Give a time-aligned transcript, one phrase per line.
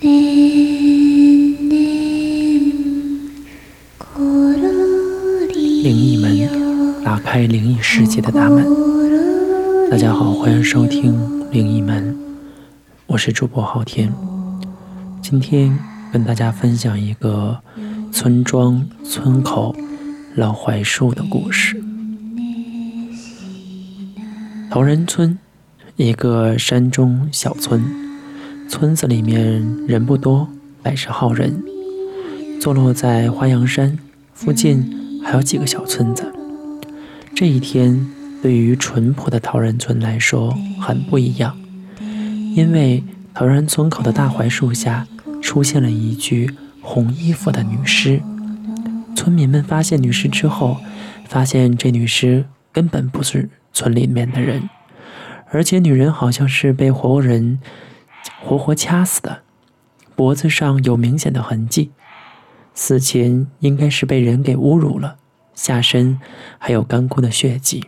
[0.00, 0.10] 灵
[5.82, 8.64] 异门，打开灵异世界的大门。
[9.90, 12.16] 大家好，欢迎收听灵异门，
[13.06, 14.12] 我是主播昊天。
[15.22, 15.78] 今天
[16.12, 17.60] 跟大家分享一个
[18.12, 19.74] 村庄村口
[20.34, 21.82] 老槐树的故事。
[24.70, 25.38] 桃仁村，
[25.96, 28.03] 一个山中小村。
[28.68, 30.48] 村子里面人不多，
[30.82, 31.62] 百十号人，
[32.60, 33.98] 坐落在花阳山
[34.32, 36.32] 附近，还有几个小村子。
[37.34, 38.06] 这一天
[38.42, 41.56] 对于淳朴的陶然村来说很不一样，
[42.54, 45.06] 因为陶然村口的大槐树下
[45.40, 46.50] 出现了一具
[46.80, 48.20] 红衣服的女尸。
[49.14, 50.78] 村民们发现女尸之后，
[51.28, 54.68] 发现这女尸根本不是村里面的人，
[55.50, 57.60] 而且女人好像是被活人。
[58.46, 59.40] 活活掐死的，
[60.14, 61.92] 脖子上有明显的痕迹，
[62.74, 65.16] 死前应该是被人给侮辱了，
[65.54, 66.20] 下身
[66.58, 67.84] 还有干枯的血迹。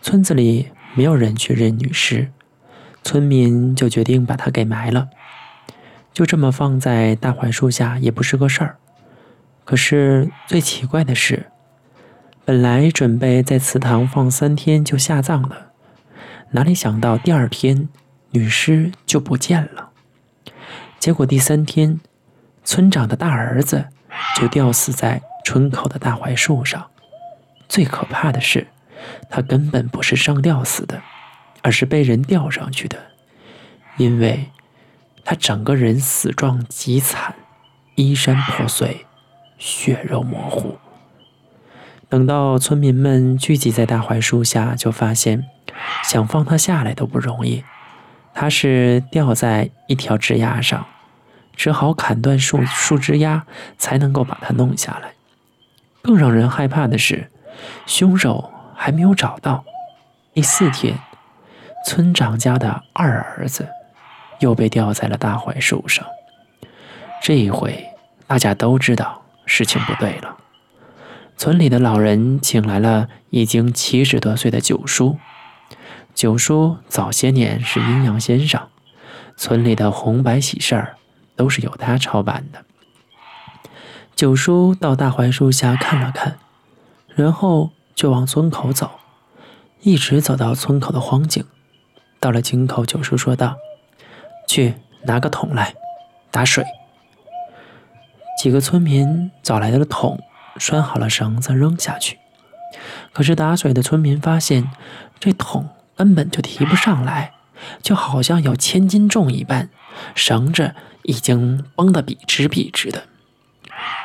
[0.00, 2.30] 村子里没有人去认女尸，
[3.02, 5.08] 村民就决定把她给埋了，
[6.12, 8.76] 就这么放在大槐树下也不是个事儿。
[9.64, 11.46] 可是最奇怪的是，
[12.44, 15.72] 本来准备在祠堂放三天就下葬了，
[16.52, 17.88] 哪里想到第二天。
[18.32, 19.90] 女尸就不见了。
[20.98, 22.00] 结果第三天，
[22.64, 23.86] 村长的大儿子
[24.36, 26.90] 就吊死在村口的大槐树上。
[27.68, 28.68] 最可怕的是，
[29.30, 31.02] 他根本不是上吊死的，
[31.62, 32.98] 而是被人吊上去的。
[33.96, 34.50] 因为
[35.24, 37.34] 他整个人死状极惨，
[37.96, 39.06] 衣衫破碎，
[39.58, 40.78] 血肉模糊。
[42.08, 45.46] 等到村民们聚集在大槐树下，就发现
[46.04, 47.64] 想放他下来都不容易。
[48.34, 50.86] 他是吊在一条枝丫上，
[51.54, 53.46] 只好砍断树树枝丫
[53.78, 55.12] 才能够把它弄下来。
[56.02, 57.30] 更让人害怕的是，
[57.86, 59.64] 凶手还没有找到。
[60.32, 60.98] 第四天，
[61.86, 63.68] 村长家的二儿子
[64.40, 66.04] 又被吊在了大槐树上。
[67.22, 67.86] 这一回，
[68.26, 70.38] 大家都知道事情不对了。
[71.36, 75.18] 村里的老人请来了已经七十多岁的九叔。
[76.14, 78.68] 九叔早些年是阴阳先生，
[79.36, 80.96] 村里的红白喜事儿
[81.34, 82.64] 都是由他操办的。
[84.14, 86.38] 九叔到大槐树下看了看，
[87.14, 88.90] 然后就往村口走，
[89.80, 91.44] 一直走到村口的荒井。
[92.20, 93.56] 到了井口，九叔说道
[94.46, 94.74] ：“去
[95.06, 95.74] 拿个桶来，
[96.30, 96.64] 打水。”
[98.38, 100.20] 几个村民找来了桶，
[100.56, 102.18] 拴好了绳子，扔下去。
[103.12, 104.70] 可是打水的村民发现
[105.18, 105.68] 这桶。
[106.02, 107.32] 根本就提不上来，
[107.80, 109.68] 就好像有千斤重一般，
[110.16, 110.74] 绳子
[111.04, 113.04] 已经绷得笔直笔直的。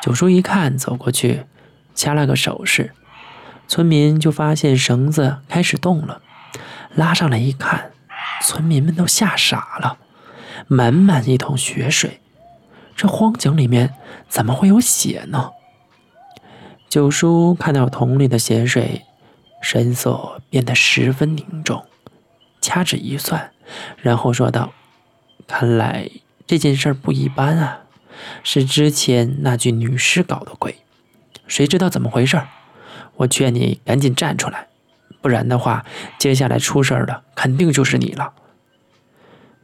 [0.03, 1.45] 九叔一看，走过去，
[1.95, 2.93] 掐了个手势，
[3.67, 6.21] 村民就发现绳子开始动了，
[6.93, 7.89] 拉上来一看，
[8.43, 9.97] 村民们都吓傻了，
[10.67, 12.21] 满满一桶血水，
[12.95, 13.95] 这荒井里面
[14.29, 15.49] 怎么会有血呢？
[16.87, 19.01] 九叔看到桶里的血水。
[19.61, 21.85] 神色变得十分凝重，
[22.61, 23.51] 掐指一算，
[24.01, 24.71] 然后说道
[25.47, 26.09] ：“看来
[26.45, 27.81] 这件事不一般啊，
[28.43, 30.75] 是之前那具女尸搞的鬼。
[31.47, 32.41] 谁知道怎么回事？
[33.17, 34.67] 我劝你赶紧站出来，
[35.21, 35.85] 不然的话，
[36.19, 38.33] 接下来出事儿的肯定就是你了。”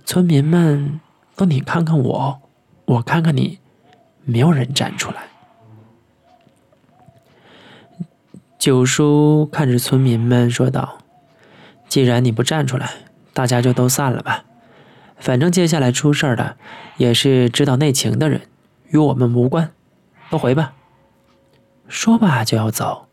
[0.05, 0.99] 村民们
[1.35, 2.41] 都你看看我，
[2.85, 3.59] 我看看你，
[4.25, 5.23] 没有人站出来。
[8.63, 10.99] 九叔看着村民们说道
[11.89, 12.91] ：“既然你不站出来，
[13.33, 14.45] 大家就都散了吧。
[15.17, 16.55] 反正接下来出事儿的
[16.95, 18.43] 也是知道内情的人，
[18.87, 19.73] 与我们无关。
[20.29, 20.71] 都回吧。”
[21.89, 23.09] 说罢就要走。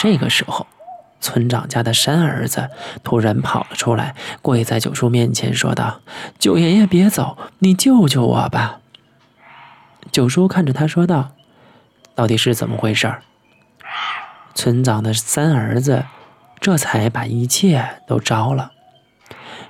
[0.00, 0.66] 这个时候，
[1.20, 2.70] 村长家的三儿子
[3.04, 6.00] 突然跑了出来，跪在九叔面前说道
[6.40, 8.80] ：“九爷爷别走，你救救我吧。”
[10.10, 11.32] 九叔看着他说道
[12.16, 13.16] ：“到底是怎么回事？”
[14.56, 16.06] 村长的三儿子
[16.58, 18.72] 这才把一切都招了。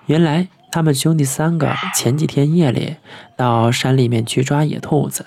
[0.06, 2.96] 原来他们兄弟三个前几天夜里
[3.36, 5.26] 到山里面去抓野兔子，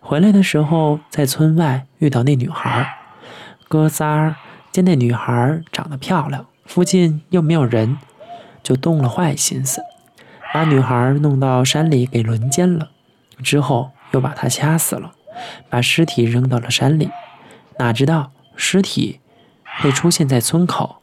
[0.00, 2.98] 回来的时候在村外遇到那女孩。
[3.66, 4.36] 哥仨
[4.70, 7.96] 见那女孩长得漂亮，附近又没有人，
[8.62, 9.80] 就动了坏心思，
[10.52, 12.90] 把女孩弄到山里给轮奸了。
[13.42, 15.12] 之后又把她掐死了，
[15.70, 17.08] 把尸体扔到了山里。
[17.78, 18.32] 哪知道？
[18.60, 19.20] 尸体
[19.80, 21.00] 会出现在村口，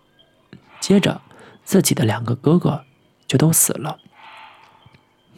[0.79, 1.21] 接着
[1.63, 2.83] 自己的两个哥哥
[3.25, 3.97] 就都死了。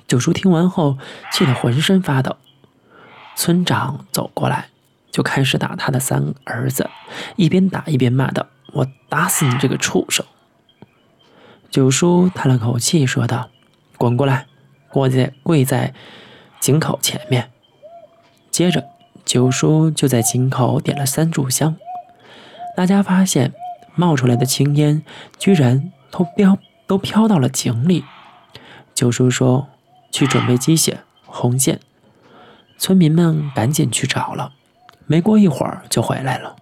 [0.06, 0.98] 九叔听完后，
[1.32, 2.36] 气得浑身发抖。
[3.36, 4.68] 村长走过来，
[5.10, 6.90] 就开始打他的三儿子，
[7.38, 10.26] 一边打一边骂道：“我打死你这个畜生！”
[11.72, 13.50] 九叔叹了口气，说道
[13.98, 14.48] ：“滚过来，
[14.90, 15.94] 跪在跪在
[16.60, 17.50] 井口前面。”
[18.52, 18.90] 接着，
[19.24, 21.78] 九叔就在井口点了三炷香。
[22.80, 23.52] 大家发现，
[23.94, 25.04] 冒出来的青烟
[25.38, 28.06] 居然都飘都飘到了井里。
[28.96, 29.68] 九叔说
[30.14, 31.82] ：“去准备鸡血、红线。”
[32.80, 34.54] 村民们赶紧去找了，
[35.08, 36.56] 没过一会儿就回来了。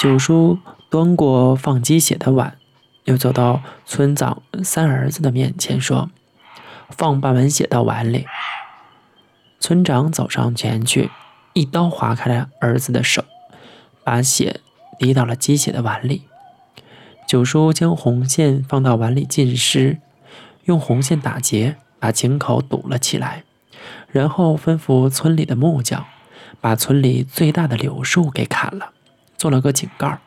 [0.00, 0.58] 九叔
[0.90, 2.56] 端过放鸡血的碗，
[3.04, 6.10] 又走到村长三儿子的面前说
[6.90, 8.26] ：“放半碗血到碗里。”
[9.60, 11.08] 村长走上前去，
[11.52, 13.24] 一刀划开了儿子的手，
[14.02, 14.58] 把血
[15.00, 16.24] 滴到了鸡血的碗里。
[17.26, 19.98] 九叔将红线放到碗里浸湿，
[20.64, 23.44] 用红线打结，把井口堵了起来。
[24.12, 26.04] 然后吩咐村里的木匠，
[26.60, 28.92] 把村里最大的柳树给砍了，
[29.38, 30.18] 做了个井盖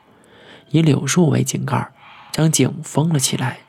[0.71, 1.91] 以柳树为井盖
[2.31, 3.59] 将井封了起来。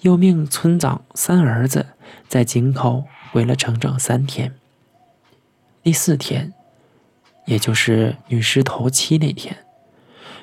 [0.00, 1.90] 又命村长三儿子
[2.26, 3.04] 在井口
[3.34, 4.56] 围了整整三天。
[5.84, 6.52] 第四天，
[7.44, 9.58] 也就是女尸头七那天，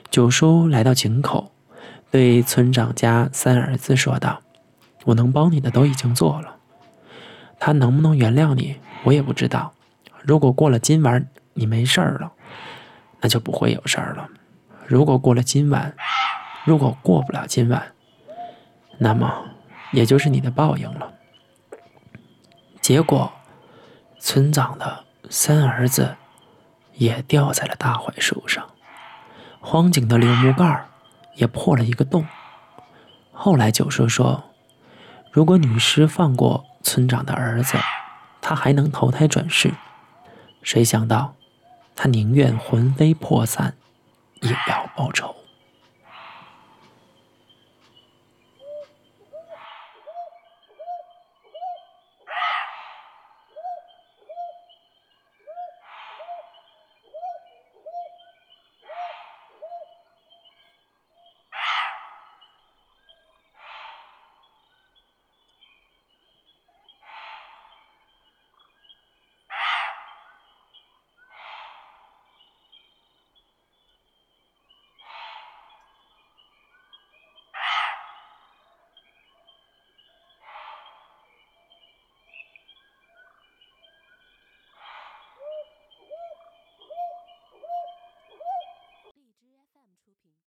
[0.09, 1.51] 九叔来到井口，
[2.09, 4.41] 对村长家三儿子说道
[5.05, 6.55] ：“我能帮你的都已经做了，
[7.59, 9.73] 他能不能原谅你？”我也不知道，
[10.23, 12.31] 如果过了今晚你没事儿了，
[13.21, 14.27] 那就不会有事儿了。
[14.85, 15.95] 如果过了今晚，
[16.65, 17.93] 如果过不了今晚，
[18.97, 19.45] 那么
[19.91, 21.13] 也就是你的报应了。
[22.81, 23.31] 结果，
[24.19, 26.15] 村长的三儿子
[26.93, 28.67] 也掉在了大槐树上，
[29.69, 30.87] 荒井的柳木盖
[31.35, 32.25] 也破了一个洞。
[33.33, 34.45] 后来九叔说，
[35.29, 37.77] 如果女尸放过村长的儿子。
[38.39, 39.73] 他还能投胎转世，
[40.63, 41.33] 谁想到，
[41.97, 43.73] 他宁愿魂飞魄散，
[44.39, 45.35] 也要报仇。